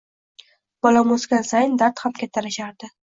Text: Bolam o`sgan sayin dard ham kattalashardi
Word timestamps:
Bolam 0.87 1.13
o`sgan 1.17 1.45
sayin 1.49 1.77
dard 1.83 2.03
ham 2.05 2.17
kattalashardi 2.23 2.91